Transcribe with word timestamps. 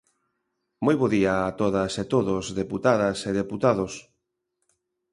Moi 0.85 0.95
bo 0.99 1.07
día 1.15 1.33
a 1.39 1.51
todas 1.61 1.93
e 2.03 2.05
todos, 2.13 2.43
deputadas 2.61 3.17
e 3.29 3.31
deputados. 3.41 3.93